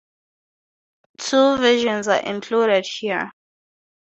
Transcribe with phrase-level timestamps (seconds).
[1.19, 3.31] Two versions are included here.